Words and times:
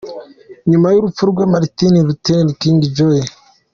Nyuma 0.69 0.87
y’urupfu 0.93 1.23
rwe, 1.31 1.43
Martin 1.53 1.93
Luther 2.07 2.43
King, 2.59 2.79
Jr. 2.95 3.27